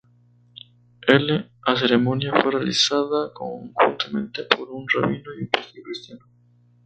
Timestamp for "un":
4.71-4.87, 5.43-5.47